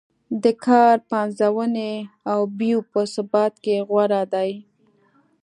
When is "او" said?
2.31-2.39